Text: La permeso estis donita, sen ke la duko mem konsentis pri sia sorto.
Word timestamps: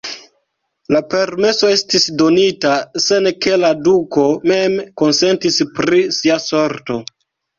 La 0.95 1.01
permeso 1.09 1.67
estis 1.73 2.07
donita, 2.21 2.71
sen 3.07 3.29
ke 3.45 3.53
la 3.65 3.71
duko 3.89 4.25
mem 4.53 4.77
konsentis 5.03 5.59
pri 5.77 6.01
sia 6.21 6.41
sorto. 6.47 7.01